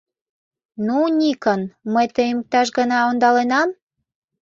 [0.85, 1.61] Ну, Никон,
[1.93, 3.69] мый тыйым иктаж гана ондаленам?